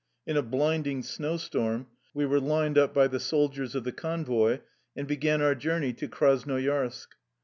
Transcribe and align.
In 0.25 0.35
a 0.35 0.41
blinding 0.41 1.03
snow 1.03 1.37
storm 1.37 1.85
we 2.11 2.25
were 2.25 2.39
lined 2.39 2.75
up 2.75 2.91
by 2.91 3.07
the 3.07 3.19
soldiers 3.19 3.75
of 3.75 3.83
the 3.83 3.91
convoy, 3.91 4.61
and 4.95 5.05
began 5.07 5.43
our 5.43 5.53
journey 5.53 5.93
to 5.93 6.07
Krasnoyarsk. 6.07 7.09